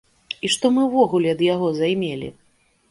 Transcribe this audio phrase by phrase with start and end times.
[0.47, 2.37] І што мы ўвогуле ад яго займелі?